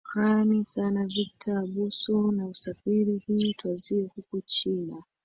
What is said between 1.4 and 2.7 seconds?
abuso na